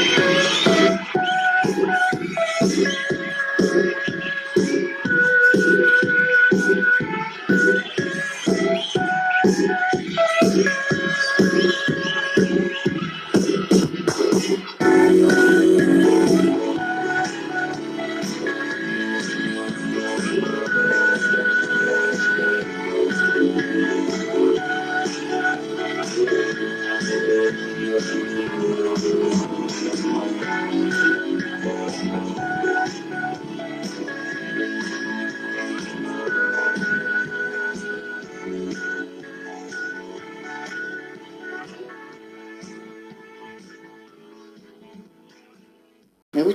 [0.00, 0.29] Me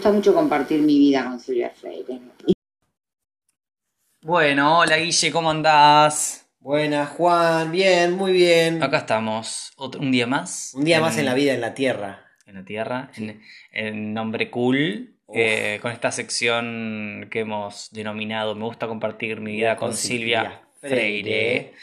[0.05, 2.19] gusta mucho compartir mi vida con Silvia Freire.
[4.21, 6.47] Bueno, hola Guille, ¿cómo andás?
[6.59, 8.83] Buenas, Juan, bien, muy bien.
[8.83, 10.75] Acá estamos, otro, un día más.
[10.75, 12.23] Un día más en la vida, en la tierra.
[12.45, 13.41] En la tierra, en,
[13.71, 19.75] en nombre cool, eh, con esta sección que hemos denominado Me gusta compartir mi vida
[19.75, 21.23] con, Con Silvia, Silvia Freire.
[21.23, 21.73] Freire.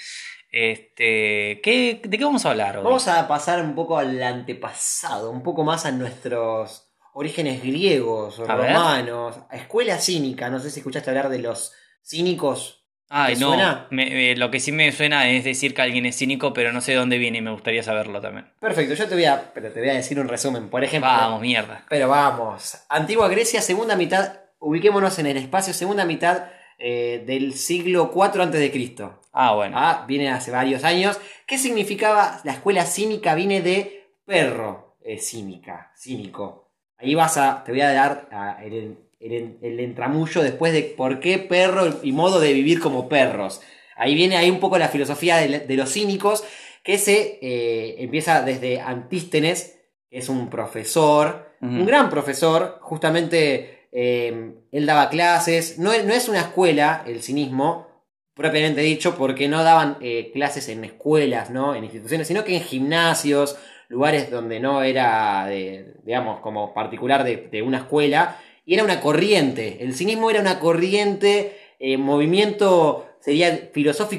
[0.53, 2.85] Este, ¿qué, ¿De qué vamos a hablar hoy?
[2.85, 8.51] Vamos a pasar un poco al antepasado, un poco más a nuestros orígenes griegos o
[8.51, 8.73] A ver.
[8.73, 9.37] romanos.
[9.51, 11.73] Escuela cínica, no sé si escuchaste hablar de los
[12.05, 12.79] cínicos.
[13.15, 13.87] Ay, ¿te no, suena?
[13.91, 16.81] me- me- lo que sí me suena es decir que alguien es cínico, pero no
[16.81, 18.51] sé de dónde viene y me gustaría saberlo también.
[18.59, 20.71] Perfecto, yo te voy a, pero te voy a decir un resumen.
[20.71, 21.85] Por ejemplo, Vamos, mierda.
[21.91, 22.79] Pero vamos.
[22.89, 26.45] Antigua Grecia, segunda mitad, ubiquémonos en el espacio, segunda mitad
[26.79, 29.21] eh, del siglo IV antes de Cristo.
[29.35, 29.77] Ah, bueno.
[29.79, 31.21] Ah, viene hace varios años.
[31.47, 33.35] ¿Qué significaba la escuela cínica?
[33.35, 36.62] Viene de perro eh, cínica, cínico.
[37.03, 38.29] Ahí vas a, te voy a dar
[38.65, 43.61] el, el- el entramullo después de por qué perro y modo de vivir como perros.
[43.97, 46.45] Ahí viene ahí un poco la filosofía de, de los cínicos,
[46.83, 49.79] que se eh, empieza desde Antístenes,
[50.11, 56.29] que es un profesor, un gran profesor, justamente eh, él daba clases, no, no es
[56.29, 57.87] una escuela el cinismo,
[58.35, 61.75] propiamente dicho, porque no daban eh, clases en escuelas, ¿no?
[61.75, 63.57] En instituciones, sino que en gimnasios,
[63.89, 69.01] lugares donde no era, de, digamos, como particular de, de una escuela, y era una
[69.01, 69.79] corriente.
[69.81, 73.69] El cinismo era una corriente, eh, movimiento, sería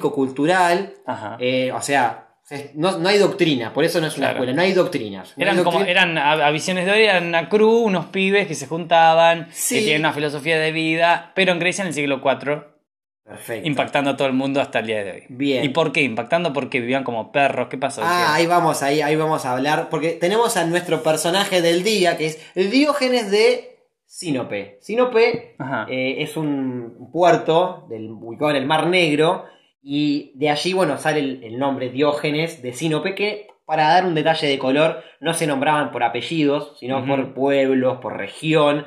[0.03, 0.93] filosófico-cultural,
[1.39, 4.35] eh, o sea, se- no, no hay doctrina, por eso no es una Claro.
[4.39, 5.29] escuela, no hay doctrinas.
[5.29, 8.07] no hay Eran como, doctrina- eran a, a visiones de hoy, eran una cruz, unos
[8.07, 9.75] pibes que se juntaban, Sí.
[9.75, 12.72] que tienen una filosofía de vida, pero en Grecia en el siglo IV,
[13.25, 13.67] Perfecto.
[13.67, 15.23] impactando a todo el mundo hasta el día de hoy.
[15.29, 15.63] Bien.
[15.63, 16.01] ¿Y por qué?
[16.01, 17.67] Impactando porque vivían como perros.
[17.69, 18.01] ¿Qué pasó?
[18.03, 19.87] Ah, ahí vamos, ahí, ahí vamos a hablar.
[19.89, 24.77] Porque tenemos a nuestro personaje del día, que es Diógenes de Sinope.
[24.81, 25.55] Sinope
[25.89, 29.45] eh, es un puerto del, ubicado en el Mar Negro.
[29.81, 34.15] Y de allí, bueno, sale el, el nombre Diógenes de Sinope, que para dar un
[34.15, 38.85] detalle de color, no se nombraban por apellidos, sino por pueblos, por región.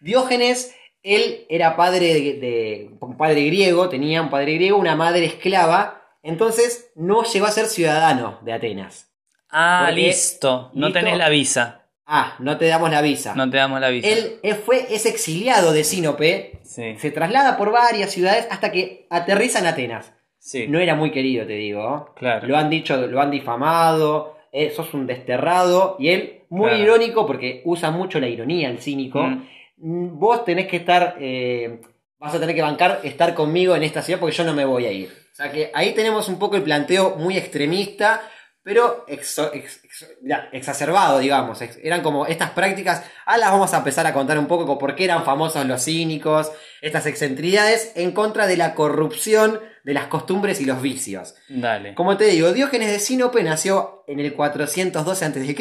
[0.00, 0.74] Diógenes,
[1.14, 7.22] él era padre de, padre griego, tenía un padre griego, una madre esclava, entonces no
[7.24, 9.08] llegó a ser ciudadano de Atenas.
[9.50, 10.70] ah, listo.
[10.74, 11.00] No listo.
[11.00, 11.82] tenés la visa.
[12.08, 13.34] Ah, no te damos la visa.
[13.34, 14.08] No te damos la visa.
[14.08, 16.96] Él, él fue, es exiliado de Sinope, Sí.
[16.98, 20.12] se traslada por varias ciudades hasta que aterriza en Atenas.
[20.38, 20.66] Sí.
[20.68, 22.12] No era muy querido, te digo.
[22.16, 22.46] Claro.
[22.46, 25.96] Lo han dicho, lo han difamado, eh, sos un desterrado.
[25.98, 26.82] Y él, muy Claro.
[26.84, 29.22] irónico, porque usa mucho la ironía el cínico.
[29.22, 29.48] Mm.
[29.76, 31.80] Mm, Vos tenés que estar, eh,
[32.18, 34.86] vas a tener que bancar estar conmigo en esta ciudad porque yo no me voy
[34.86, 35.10] a ir.
[35.32, 38.22] O sea que ahí tenemos un poco el planteo muy extremista,
[38.66, 41.62] pero exo- ex- ex- ya, exacerbado, digamos.
[41.62, 44.96] Ex- Eran como estas prácticas, ahora las vamos a empezar a contar un poco por
[44.96, 46.50] qué eran famosos los cínicos,
[46.82, 51.36] estas excentricidades en contra de la corrupción de las costumbres y los vicios.
[51.48, 51.94] Dale.
[51.94, 55.54] Como te digo, Diógenes de Sinope nació en el 412 a.C.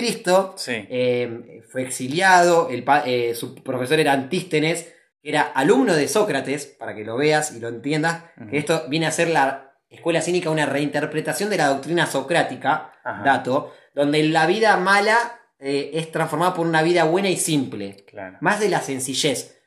[0.58, 0.72] Sí.
[0.90, 4.92] Eh, fue exiliado, el eh, su profesor era Antístenes,
[5.22, 9.12] era alumno de Sócrates, para que lo veas y lo entiendas, que esto viene a
[9.12, 13.24] ser la escuela cínica, una reinterpretación de la doctrina socrática, Ajá.
[13.24, 18.38] dato, donde la vida mala eh, es transformada por una vida buena y simple, Claro.
[18.42, 19.58] más de la sencillez.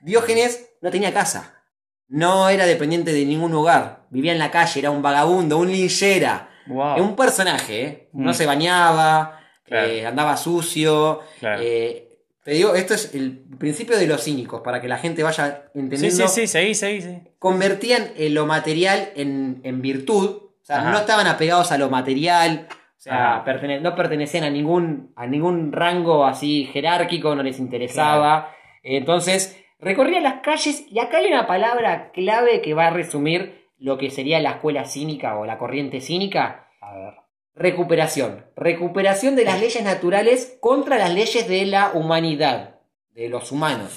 [0.00, 1.62] Diógenes no tenía casa,
[2.08, 6.48] no era dependiente de ningún hogar, vivía en la calle, era un vagabundo, un linchera.
[6.66, 7.02] Wow.
[7.02, 8.08] Un personaje, ¿eh?
[8.14, 8.34] No Mm.
[8.34, 9.86] se bañaba, Claro.
[9.88, 11.20] eh, andaba sucio.
[11.40, 11.60] Claro.
[11.62, 12.03] eh,
[12.44, 15.78] te digo, esto es el principio de los cínicos, para que la gente vaya Sí,
[15.80, 16.28] entendiendo.
[16.28, 17.22] sí, sí, seguí, seguí, seguí.
[17.38, 20.26] Convertían eh, lo material en, en virtud.
[20.26, 20.90] O sea, Ajá.
[20.92, 22.68] no estaban apegados a lo material.
[22.70, 28.50] O sea, pertene- no pertenecían a ningún, a ningún rango así jerárquico, no les interesaba.
[28.82, 33.98] Entonces, recorrían las calles y acá hay una palabra clave que va a resumir lo
[33.98, 36.68] que sería la escuela cínica o la corriente cínica.
[36.80, 37.14] A ver.
[37.54, 38.44] Recuperación.
[38.56, 42.76] Recuperación de las leyes naturales contra las leyes de la humanidad,
[43.14, 43.90] de los humanos.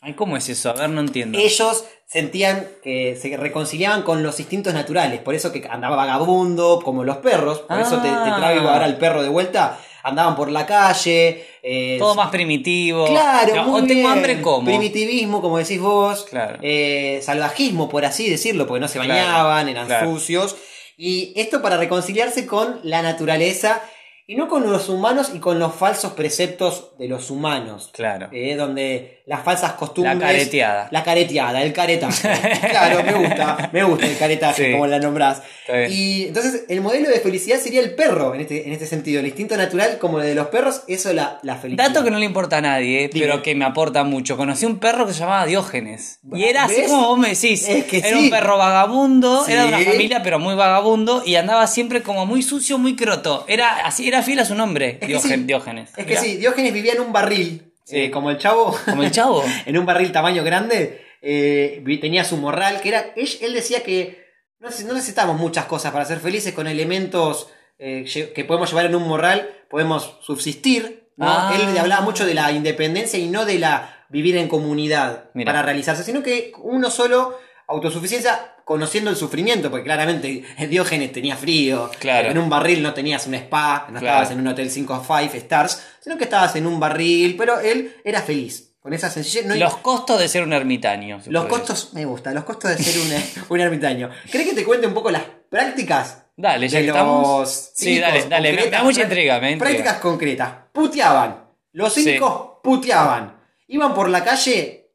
[0.00, 0.70] Ay, ¿cómo es eso?
[0.70, 1.38] A ver, no entiendo.
[1.38, 7.04] Ellos sentían que se reconciliaban con los instintos naturales, por eso que andaba vagabundo, como
[7.04, 8.36] los perros, por eso te, te Ah.
[8.38, 11.46] traigo ahora el perro de vuelta, andaban por la calle.
[11.62, 13.06] eh, Todo más primitivo.
[13.06, 14.06] Claro, No, muy o tengo bien.
[14.12, 14.66] hambre como.
[14.66, 16.24] Primitivismo, como decís vos.
[16.28, 16.58] Claro.
[16.60, 20.10] Eh, salvajismo, por así decirlo, porque no se Claro, bañaban, eran claro.
[20.12, 20.56] sucios.
[20.96, 23.82] Y esto para reconciliarse con la naturaleza
[24.26, 27.90] y no con los humanos y con los falsos preceptos de los humanos.
[27.92, 28.28] Claro.
[28.32, 30.18] Eh, donde las falsas costumbres.
[30.18, 30.88] La careteada.
[30.90, 32.28] La careteada, el caretaje.
[32.70, 34.72] claro, me gusta, me gusta el caretaje, Sí.
[34.72, 35.42] como la nombrás.
[35.90, 39.20] Y entonces el modelo de felicidad sería el perro en este, en este sentido.
[39.20, 41.88] El instinto natural, como el de los perros, eso es la, la felicidad.
[41.88, 44.36] Dato que no le importa a nadie, pero que me aporta mucho.
[44.36, 46.20] Conocí un perro que se llamaba Diógenes.
[46.34, 47.66] Y era así como vos me decís.
[47.68, 48.24] Es que era sí.
[48.24, 49.52] un perro vagabundo, Sí.
[49.52, 51.22] era de una familia, pero muy vagabundo.
[51.24, 53.44] Y andaba siempre como muy sucio, muy croto.
[53.48, 55.44] Era así, era fiel a su nombre, Es que Diógen- sí.
[55.44, 55.90] Diógenes.
[55.96, 57.98] Es que sí, Diógenes vivía en un barril, Sí.
[57.98, 59.42] eh, como el chavo, Como el chavo.
[59.66, 64.24] en un barril tamaño grande, eh, tenía su morral, que era, él, decía que
[64.60, 68.86] no, neces- no necesitamos muchas cosas para ser felices con elementos eh, que podemos llevar
[68.86, 71.10] en un morral, podemos subsistir.
[71.16, 71.26] ¿no?
[71.28, 71.54] Ah.
[71.56, 75.52] Él hablaba mucho de la independencia y no de la vivir en comunidad Mira.
[75.52, 77.38] para realizarse, sino que uno solo,
[77.68, 82.30] autosuficiencia, conociendo el sufrimiento, porque claramente Diógenes tenía frío, Claro.
[82.30, 84.06] en un barril no tenías un spa, no Claro.
[84.06, 87.96] estabas en un hotel 5 5 stars, sino que estabas en un barril, pero él
[88.04, 88.70] era feliz.
[88.80, 89.46] Con esa sencillez.
[89.46, 91.18] No, Los costos de ser un ermitaño.
[91.28, 94.10] los costos, me gusta, los costos de ser un, un ermitaño.
[94.30, 96.22] ¿Crees que te cuente un poco las prácticas?
[96.36, 98.52] Dale, ya de los Sí, dale, dale.
[98.52, 99.70] Me, da mucha intriga, me intriga.
[99.74, 100.52] Prácticas concretas.
[100.72, 101.46] Puteaban.
[101.72, 102.02] Los Sí.
[102.04, 103.40] cínicos puteaban.
[103.68, 104.90] Iban por la calle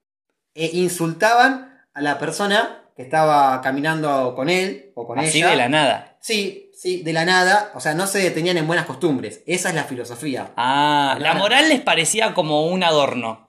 [0.54, 5.50] e insultaban a la persona que estaba caminando con él o con Así ella.
[5.50, 6.18] de la nada.
[6.21, 7.71] Sí, sí, de la nada.
[7.75, 9.41] O sea, no se detenían en buenas costumbres.
[9.47, 10.51] Esa es la filosofía.
[10.57, 13.47] Ah, la moral les parecía como un adorno.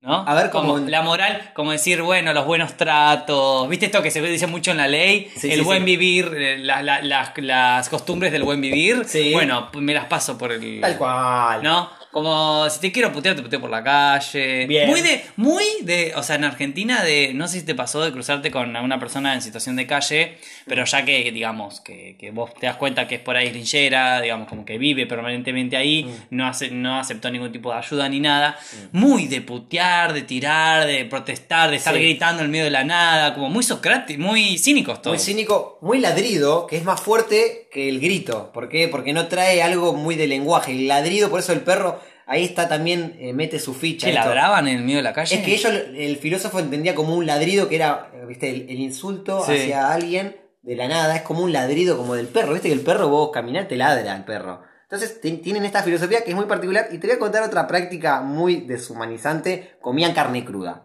[0.00, 0.24] ¿No?
[0.28, 3.68] A ver, como como- la moral, como decir, bueno, los buenos tratos.
[3.68, 5.28] ¿Viste esto que se dice mucho en la ley?
[5.36, 5.84] Sí, el sí, buen sí.
[5.86, 9.02] vivir, eh, la- la- las- las costumbres del buen vivir.
[9.06, 9.32] Sí.
[9.32, 10.80] Bueno, me las paso por el.
[10.80, 11.62] Tal cual.
[11.64, 11.90] ¿No?
[12.22, 14.66] Como si te quiero putear, te puteo por la calle.
[14.66, 14.88] Bien.
[14.90, 18.10] Muy de, muy de, o sea, en Argentina de, no sé si te pasó de
[18.12, 22.52] cruzarte con una persona en situación de calle, pero ya que, digamos, que, que vos
[22.54, 26.10] te das cuenta que es por ahí linchera, digamos, como que vive permanentemente ahí, Mm.
[26.30, 28.58] no, hace, no aceptó ningún tipo de ayuda ni nada,
[28.92, 32.00] muy de putear, de tirar, de protestar, de estar Sí.
[32.00, 35.16] gritando en medio de la nada, como muy socráticos, muy cínicos todos.
[35.16, 38.50] Muy cínico, muy ladrido, que es más fuerte que el grito.
[38.52, 38.88] ¿Por qué?
[38.88, 40.72] Porque no trae algo muy de lenguaje.
[40.72, 44.06] El ladrido, por eso el perro ahí está también, eh, mete su ficha.
[44.06, 45.34] ¿Que ladraban en el medio de la calle?
[45.36, 49.44] Es que ellos, el filósofo entendía como un ladrido que era, viste, el, el insulto
[49.44, 49.52] Sí.
[49.52, 51.16] hacia alguien de la nada.
[51.16, 52.52] Es como un ladrido como del perro.
[52.52, 54.62] Viste que el perro vos caminar te ladra el perro.
[54.82, 56.88] Entonces ti- tienen esta filosofía que es muy particular.
[56.92, 59.76] Y te voy a contar otra práctica muy deshumanizante.
[59.80, 60.84] Comían carne cruda.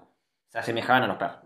[0.50, 1.38] Se asemejaban a los perros.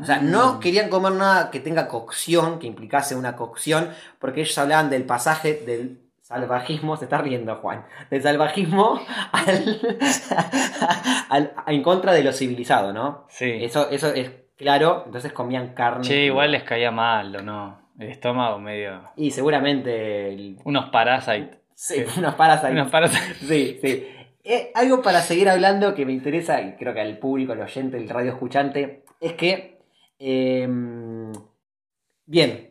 [0.00, 0.30] O sea, Mm.
[0.30, 5.04] no querían comer nada que tenga cocción, que implicase una cocción, porque ellos hablaban del
[5.04, 8.98] pasaje del salvajismo, se está riendo Juan, del salvajismo
[9.32, 9.80] al,
[11.28, 13.26] al- en contra de lo civilizado, ¿no?
[13.28, 13.50] Sí.
[13.60, 16.02] Eso, eso es claro, entonces comían carne.
[16.02, 17.90] Che, igual les caía mal, ¿o no?
[17.98, 19.02] El estómago medio...
[19.16, 21.58] Y seguramente el- Unos parasites.
[21.74, 22.72] sí, unos parasites.
[22.72, 23.36] Unos parasites.
[23.38, 24.08] Sí, sí.
[24.46, 27.96] Eh, algo para seguir hablando que me interesa, y creo que al público, al oyente,
[27.98, 29.78] el radio escuchante, es que.
[30.18, 30.66] eh,
[32.26, 32.70] bien,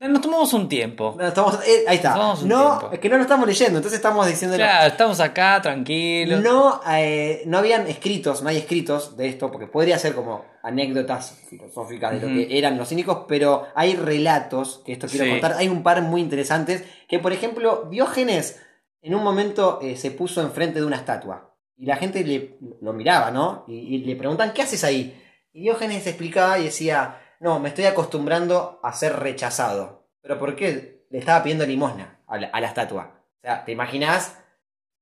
[0.00, 1.14] Nos tomamos un tiempo.
[1.18, 2.14] no, estamos, eh, ahí está.
[2.14, 4.56] Tomamos un No, es que no lo estamos leyendo, entonces estamos diciendo.
[4.56, 6.40] Claro, estamos acá tranquilos.
[6.42, 11.42] No, eh, no habían escritos, no hay escritos de esto, porque podría ser como anécdotas
[11.50, 15.30] filosóficas de lo que eran los cínicos, pero hay relatos, que esto quiero Sí.
[15.32, 18.58] contar, hay un par muy interesantes, que por ejemplo, Diógenes
[19.02, 22.94] en un momento eh, se puso enfrente de una estatua, y la gente le, lo
[22.94, 23.64] miraba, ¿no?
[23.68, 25.14] Y, y le preguntan, ¿qué haces ahí?
[25.52, 30.06] Y Diógenes explicaba y decía, no, me estoy acostumbrando a ser rechazado.
[30.22, 31.04] ¿Pero por qué?
[31.10, 33.24] Le estaba pidiendo limosna a la, a la estatua.
[33.38, 34.36] O sea, ¿te imaginás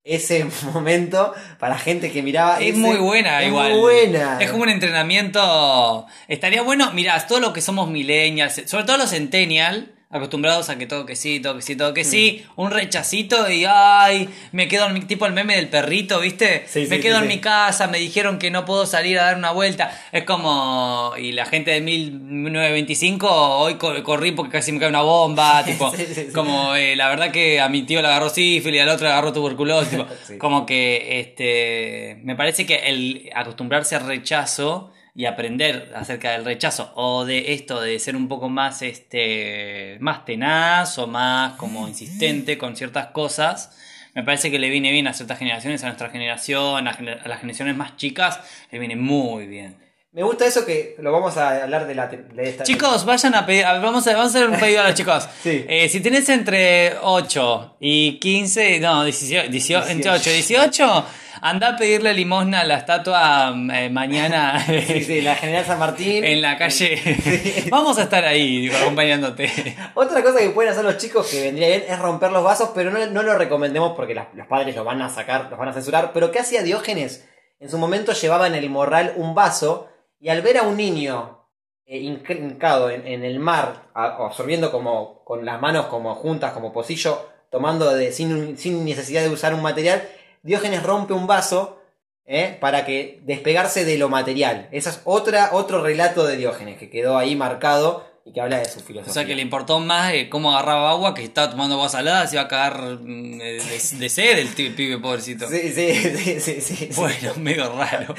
[0.05, 2.61] ese momento para gente que miraba?
[2.61, 3.73] Es ese- muy buena, es igual.
[3.73, 4.39] Muy buena.
[4.41, 6.07] Es como un entrenamiento.
[6.29, 10.87] Estaría bueno, mirá, todo lo que somos millennials, sobre todo los centennial, acostumbrados a que
[10.87, 12.61] todo que sí, todo que sí, todo que sí, Mm.
[12.63, 16.65] un rechacito y ay, me quedo en mi tipo el meme del perrito, ¿viste?
[16.67, 17.37] Sí, sí, me quedo sí, en sí.
[17.37, 19.91] mi casa, me dijeron que no puedo salir a dar una vuelta.
[20.13, 25.03] Es como y la gente de 1925 hoy co- corrí porque casi me cae una
[25.03, 26.33] bomba, tipo, Sí, sí, sí.
[26.33, 29.33] como eh, la verdad que a mi tío le agarró sífilis, al otro le agarró
[29.33, 30.39] tuberculosis, tipo, Sí.
[30.39, 36.93] como que este me parece que el acostumbrarse al rechazo y aprender acerca del rechazo
[36.95, 42.57] o de esto de ser un poco más este más tenaz o más como insistente
[42.57, 43.77] con ciertas cosas
[44.15, 47.29] me parece que le viene bien a ciertas generaciones a nuestra generación a, gener- a
[47.29, 49.77] las generaciones más chicas le viene muy bien
[50.13, 52.65] Me gusta eso que lo vamos a hablar de, la, de esta.
[52.65, 55.29] Chicos, vayan a pedir, a- vamos a, vamos a hacer un pedido a los chicos.
[55.43, 55.65] Sí.
[55.69, 61.05] Eh, si tenés entre 8 y 15, no, 18, 18, entre 8 y 18,
[61.41, 66.25] anda a pedirle limosna a la estatua eh, mañana Sí, sí, la General San Martín.
[66.25, 67.01] en la calle.
[67.71, 69.77] Vamos a estar ahí digo, acompañándote.
[69.95, 72.91] Otra cosa que pueden hacer los chicos que vendría bien es romper los vasos, pero
[72.91, 75.73] no, no lo recomendemos porque las- los padres los van a sacar, los van a
[75.73, 76.13] censurar.
[76.13, 77.29] Pero ¿qué hacía Diógenes?
[77.61, 79.89] En su momento llevaba en el morral un vaso
[80.21, 81.47] y al ver a un niño
[81.87, 86.53] eh, hinc- hincado en, en el mar, a- absorbiendo como con las manos como juntas,
[86.53, 90.03] como pocillo, tomando de, sin, sin necesidad de usar un material,
[90.43, 91.79] Diógenes rompe un vaso
[92.27, 92.57] ¿eh?
[92.61, 94.69] para que despegarse de lo material.
[94.71, 98.65] Ese es otra, otro relato de Diógenes que quedó ahí marcado y que habla de
[98.67, 99.13] su O filosofía.
[99.15, 102.37] sea que le importó más eh, cómo agarraba agua que estaba tomando agua salada, se
[102.37, 105.49] iba a cagar mm, de, de- de sed el pibe pobrecito.
[105.49, 106.89] Sí, sí, sí, sí, sí, sí.
[106.95, 108.15] Bueno, medio raro.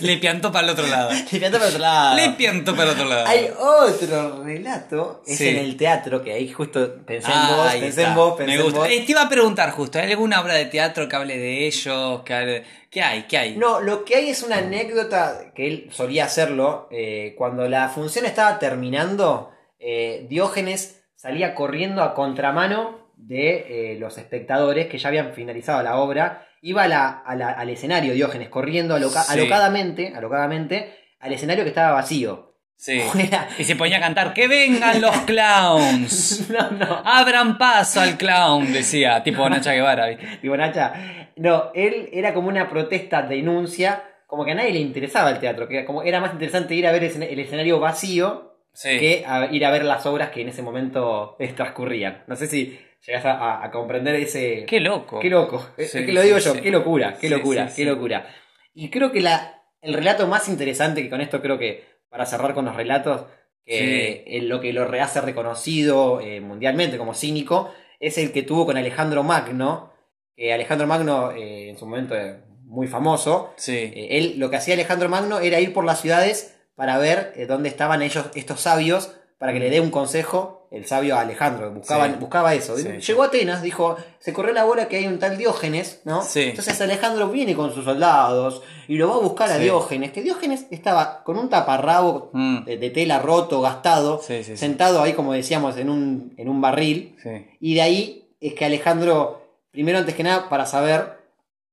[0.00, 1.10] Le piantó para el otro lado.
[1.32, 2.16] Le piantó para otro lado.
[2.16, 3.26] Le piantó para el otro lado.
[3.26, 7.80] Hay otro relato, es en el teatro, que ahí justo pensé en Ah, vos, ahí
[7.80, 8.10] pensé está.
[8.10, 8.78] en vos, pensé Me en gusta.
[8.80, 8.88] vos.
[8.88, 12.22] Eh, te iba a preguntar justo, ¿hay alguna obra de teatro que hable de ellos?
[12.24, 13.22] Que hable- ¿Qué hay?
[13.24, 13.56] ¿Qué hay?
[13.56, 16.88] No, lo que hay es una anécdota que él solía hacerlo.
[16.90, 24.18] eh, cuando la función estaba terminando, eh, Diógenes salía corriendo a contramano de eh, los
[24.18, 26.46] espectadores que ya habían finalizado la obra.
[26.62, 29.32] Iba a la- a la- al escenario Diógenes corriendo aloca- Sí.
[29.38, 32.55] alocadamente, alocadamente al escenario que estaba vacío.
[32.76, 33.02] Sí.
[33.58, 36.48] Y se ponía a cantar, ¡que vengan los clowns!
[36.50, 37.02] no, no.
[37.04, 40.38] Abran paso al clown, decía, tipo Nacha Guevara, ¿viste?
[40.40, 40.92] Tipo, Nacha,
[41.36, 45.68] no, él era como una protesta, denuncia, como que a nadie le interesaba el teatro,
[45.68, 48.98] que como era más interesante ir a ver el, escenario vacío Sí.
[48.98, 52.24] que a ir a ver las obras que en ese momento eh, transcurrían.
[52.26, 54.66] No sé si llegas a, comprender ese...
[54.66, 55.18] Qué loco.
[55.18, 55.66] Qué loco.
[55.78, 58.26] Sí, lo digo yo, qué locura, qué locura, qué locura.
[58.74, 62.54] Y creo que la, el relato más interesante, que con esto creo que para cerrar
[62.54, 63.26] con los relatos,
[63.66, 67.70] que eh, lo que lo hace reconocido eh, mundialmente como cínico,
[68.00, 69.92] es el que tuvo con Alejandro Magno.
[70.34, 73.92] que Alejandro Magno, eh, en su momento eh, muy famoso, Sí.
[73.94, 78.00] él lo que hacía Alejandro Magno era ir por las ciudades para ver dónde estaban
[78.00, 81.70] ellos, estos sabios, para que le dé un consejo el sabio Alejandro.
[81.72, 82.16] Buscaban, Sí.
[82.20, 82.76] Buscaba eso.
[82.76, 86.22] Sí, Llegó a Atenas, dijo, se corrió la bola que hay un tal Diógenes, ¿no?
[86.22, 86.42] Sí.
[86.42, 89.58] Entonces Alejandro viene con sus soldados y lo va a buscar a.
[89.58, 92.64] Diógenes, que Diógenes estaba con un taparrabo Mm.
[92.64, 97.16] de, de tela roto, gastado, sentado ahí, como decíamos, en un, en un barril.
[97.60, 101.16] Y de ahí es que Alejandro, primero antes que nada, para saber,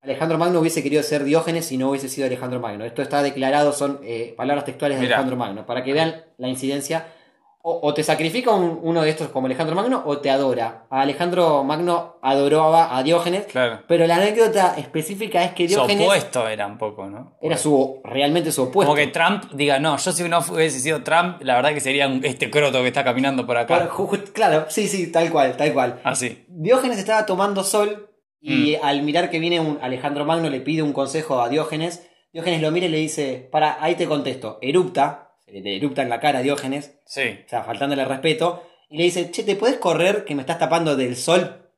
[0.01, 2.83] Alejandro Magno hubiese querido ser Diógenes si no hubiese sido Alejandro Magno.
[2.85, 5.15] Esto está declarado, son eh, palabras textuales de Mirá.
[5.15, 7.07] Alejandro Magno, para que vean la incidencia.
[7.65, 10.85] O, o te sacrifica un- uno de estos como Alejandro Magno o te adora.
[10.89, 13.79] A Alejandro Magno adoraba a Diógenes, Claro.
[13.87, 17.37] pero la anécdota específica es que Su Diógenes opuesto era un poco, ¿no?
[17.41, 18.91] era su realmente su opuesto.
[18.91, 22.05] Como que Trump diga, no, yo si no hubiese sido Trump, la verdad que sería
[22.07, 23.87] un- este croto que está caminando por acá.
[23.89, 26.01] ju- claro, sí, sí, tal cual, tal cual.
[26.03, 26.43] Así.
[26.49, 28.09] Diógenes estaba tomando sol
[28.41, 28.79] y Mm.
[28.85, 32.09] al mirar que viene un Alejandro Magno le pide un consejo a Diógenes.
[32.33, 35.29] Diógenes lo mira y le dice, para, ahí te contesto, erupta,
[35.61, 37.39] le erupta en la cara a Diógenes, Sí.
[37.45, 40.95] o sea, faltándole respeto, y le dice, che, ¿te puedes correr que me estás tapando
[40.95, 41.71] del sol?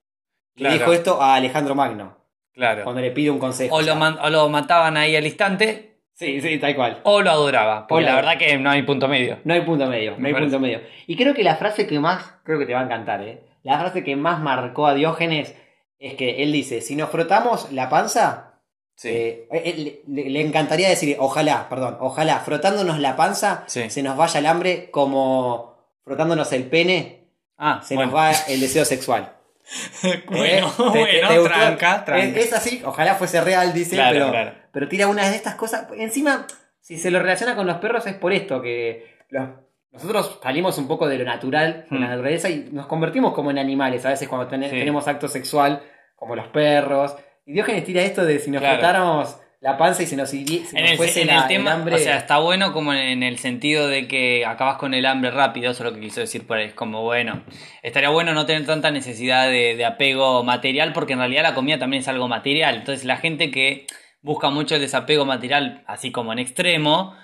[0.56, 0.74] Claro.
[0.74, 2.18] Le dijo esto a Alejandro Magno,
[2.54, 2.84] Claro.
[2.84, 3.76] cuando le pide un consejo.
[3.76, 7.02] O lo, man- o lo mataban ahí al instante, Sí, sí, tal cual.
[7.04, 7.88] o lo adoraba.
[7.88, 9.40] Porque O la verdad que no hay punto medio.
[9.44, 10.52] No hay punto medio, no Me hay parece.
[10.52, 10.82] punto medio.
[11.08, 13.42] Y creo que la frase que más, creo que te va a encantar, ¿eh?
[13.64, 15.56] La frase que más marcó a Diógenes
[16.00, 18.55] es que él dice, si nos frotamos la panza,
[18.96, 19.10] Sí.
[19.10, 23.90] Eh, eh, le, encantaría decir, ojalá, perdón, ojalá, frotándonos la panza, Sí.
[23.90, 28.12] se nos vaya el hambre como frotándonos el pene, ah, se bueno.
[28.12, 29.34] nos va el deseo sexual.
[30.28, 30.72] bueno, ¿Eh?
[30.94, 32.40] ¿Te- te- bueno, te tranca, tranca.
[32.40, 34.52] Es, así, ojalá fuese real, dice, Claro, pero, claro.
[34.72, 35.88] pero tira una de estas cosas.
[35.98, 36.46] Encima,
[36.80, 39.50] si se lo relaciona con los perros es por esto, que los-
[39.92, 42.10] nosotros salimos un poco de lo natural, de la Hmm.
[42.12, 44.70] naturaleza, y nos convertimos como en animales, a veces cuando ten- Sí.
[44.70, 45.82] tenemos acto sexual,
[46.16, 47.16] como los perros.
[47.46, 49.26] Y Diógenes tira esto de si nos Claro.
[49.62, 51.96] la panza y si nos, si En el, fuese en la- el tema, hambre...
[51.96, 55.72] o sea, está bueno como en el sentido de que acabas con el hambre rápido,
[55.72, 56.66] eso es lo que quiso decir por ahí.
[56.68, 57.44] Es como, bueno,
[57.82, 61.80] estaría bueno no tener tanta necesidad de, de apego material, porque en realidad la comida
[61.80, 62.76] también es algo material.
[62.76, 63.88] Entonces, la gente que
[64.22, 67.16] busca mucho el desapego material, así como en extremo,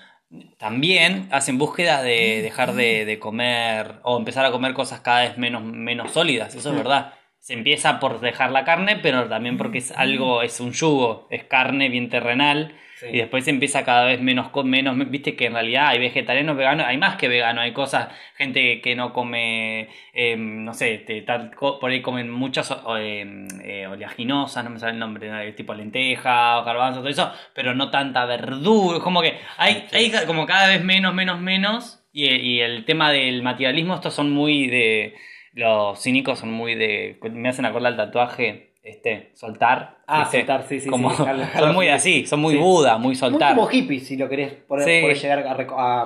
[0.58, 5.36] también hacen búsqueda de dejar de, de comer o empezar a comer cosas cada vez
[5.36, 7.12] menos, menos sólidas, eso es verdad.
[7.42, 11.42] Se empieza por dejar la carne, pero también porque es algo, es un yugo, es
[11.42, 12.76] carne bien terrenal.
[13.00, 13.06] Sí.
[13.12, 16.86] Y después empieza cada vez menos con menos, viste que en realidad hay vegetarianos, veganos,
[16.86, 21.26] hay más que veganos, hay cosas, gente que no come, eh, no sé, te-
[21.58, 25.52] por ahí comen muchas o- eh, oleaginosas, no me sale el nombre, ¿no?
[25.54, 30.68] tipo lenteja, garbanzos, todo eso, pero no tanta verdura, como que hay, hay como cada
[30.68, 35.14] vez menos, menos, menos, y, y el tema del materialismo, estos son muy de,
[35.54, 39.98] los cínicos son muy de, me hacen acordar el tatuaje, este, soltar.
[40.06, 41.22] Ah, soltar, sí, sí, Como- sí,
[41.58, 42.60] son muy así, son muy Sí.
[42.60, 43.54] Buda, muy Muy soltar.
[43.54, 45.20] como hippies, si lo querés poder, Sí.
[45.22, 45.52] llegar a,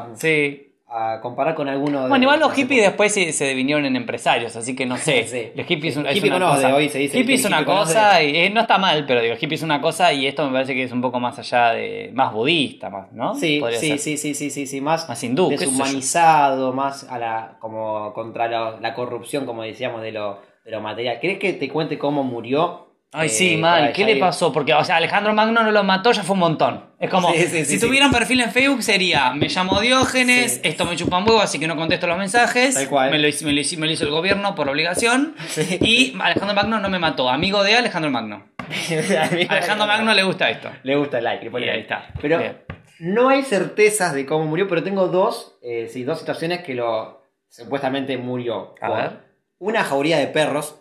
[0.07, 0.66] a- Sí.
[0.89, 4.55] A comparar con alguno de Bueno, igual los hippies después se, se vinieron en empresarios,
[4.55, 5.25] así que no sé.
[5.29, 5.49] Sí.
[5.57, 6.09] Los hippies es, Sí.
[6.09, 6.75] es Hippie una conoce, cosa.
[6.77, 7.93] hoy se dice hippie es una hippie conoce.
[7.95, 10.53] cosa y eh, no está mal, pero digo, hippie es una cosa y esto me
[10.53, 13.35] parece que es un poco más allá de más budista, más, ¿no?
[13.35, 18.13] Sí, sí, sí, sí, sí, sí, sí, más, Más hindú, deshumanizado, más a la, como
[18.13, 21.19] contra la, la corrupción, como decíamos, de lo, de lo material.
[21.21, 22.86] ¿Crees que te cuente cómo murió?
[23.13, 23.93] Ay, Eh, sí, para mal.
[23.93, 24.53] ¿Qué le pasó?
[24.53, 26.85] Porque, o sea, Alejandro Magno no lo mató, ya fue un montón.
[26.99, 27.87] Es como, Sí, sí, sí, si sí.
[27.87, 31.59] tuviera un perfil en Facebook sería, me llamo Diógenes, esto me chupa un huevo, así
[31.59, 32.75] que no contesto los mensajes.
[32.75, 33.11] Tal cual.
[33.11, 35.35] Me lo, hizo- me lo hizo- me lo hizo el gobierno por obligación.
[35.49, 35.79] Sí.
[35.81, 37.29] Y Alejandro Magno no me mató.
[37.31, 38.49] Amigo de Alejandro Magno.
[39.49, 40.69] Alejandro Magno le gusta esto.
[40.83, 42.09] Le gusta el like, le ahí está.
[42.21, 42.59] Pero Bien.
[42.99, 47.23] no hay certezas de cómo murió, pero tengo dos, eh, sí, dos situaciones que lo
[47.49, 48.75] supuestamente murió.
[48.81, 49.11] A por ver.
[49.59, 50.81] Una jauría de perros.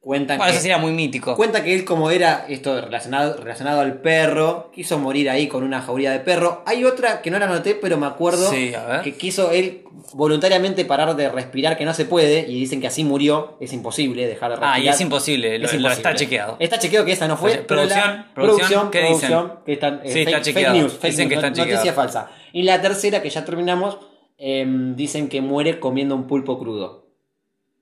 [0.00, 1.34] Cuentan Bueno, que, eso muy mítico.
[1.34, 5.82] Cuenta que él, como era esto relacionado, relacionado al perro, quiso morir ahí con una
[5.82, 6.62] jauría de perro.
[6.66, 9.82] Hay otra que no la noté, pero me acuerdo Sí, que quiso él
[10.14, 13.58] voluntariamente parar de respirar, que no se puede, y dicen que así murió.
[13.60, 14.74] Es imposible dejar de respirar.
[14.76, 16.08] Ah, y es imposible, lo, Es lo imposible.
[16.08, 16.56] está chequeado.
[16.60, 17.56] Está chequeado que esa no fue.
[17.56, 19.36] Producción, producción, ¿qué dicen?
[19.66, 20.74] que están, eh, Sí, está fake, chequeado.
[20.74, 21.76] fake news, fake Dicen que news, está no- chequeado.
[21.76, 22.30] noticia falsa.
[22.52, 23.98] Y la tercera, que ya terminamos,
[24.38, 27.07] em, dicen que muere comiendo un pulpo crudo.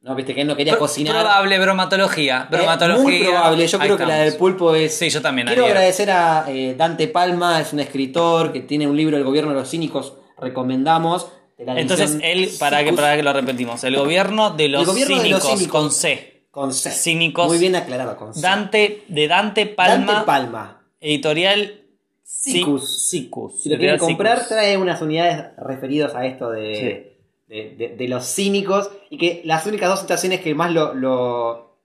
[0.07, 1.15] No, viste que él no quería Pro- cocinar.
[1.17, 2.47] Probable bromatología.
[2.49, 3.03] Bromatología.
[3.03, 4.31] Muy probable, yo Ahí creo que la estamos.
[4.33, 4.97] del pulpo es.
[4.97, 5.49] Sí, yo también.
[5.49, 5.79] Quiero adhiero.
[5.79, 9.57] agradecer a eh, Dante Palma, es un escritor que tiene un libro El gobierno de
[9.59, 11.27] los cínicos, recomendamos.
[11.59, 15.23] de Entonces, él, para que, para que lo repetimos, el gobierno de los, gobierno de
[15.23, 15.81] cínicos, los cínicos.
[15.83, 16.45] con C.
[16.53, 16.91] con C.
[16.93, 17.49] Cínicos.
[17.49, 18.41] Muy bien aclarado, con C.
[18.41, 20.83] Dante, de Dante Palma, Dante Palma.
[21.01, 21.81] editorial
[22.23, 23.09] Cicus.
[23.11, 23.63] Cicus.
[23.63, 24.49] Si lo quieren comprar, Cicus.
[24.51, 27.15] trae unas unidades referidas a esto de,
[27.48, 28.90] de, de- de los cínicos.
[29.11, 31.76] Y que las únicas dos situaciones que más lo, lo,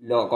[0.00, 0.28] lo,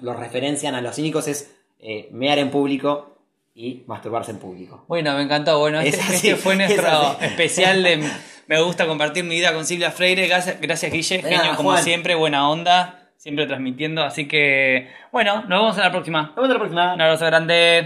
[0.00, 3.16] lo- referencian a los cínicos es eh, mear en público
[3.54, 4.84] y masturbarse en público.
[4.88, 5.58] Bueno, me encantó.
[5.58, 8.08] Bueno, Es este, así, este fue es nuestro especial de
[8.46, 10.26] Me gusta compartir mi vida con Silvia Freire.
[10.28, 11.20] Gracias, gracias Guille.
[11.22, 11.82] Genio nada, como Juan.
[11.82, 12.94] siempre, buena onda.
[13.16, 14.02] Siempre transmitiendo.
[14.04, 16.22] Así que, bueno, nos vemos en la próxima.
[16.22, 16.94] Nos vemos la próxima.
[16.94, 17.84] Un abrazo grande.